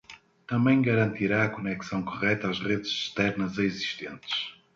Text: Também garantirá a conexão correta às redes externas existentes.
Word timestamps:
Também 0.47 0.81
garantirá 0.81 1.43
a 1.43 1.49
conexão 1.49 2.01
correta 2.01 2.49
às 2.49 2.59
redes 2.59 2.87
externas 2.87 3.59
existentes. 3.59 4.55